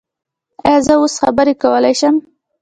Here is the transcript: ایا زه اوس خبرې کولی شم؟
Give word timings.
ایا 0.65 0.77
زه 0.85 0.93
اوس 0.99 1.13
خبرې 1.23 1.53
کولی 1.61 1.93
شم؟ 1.99 2.15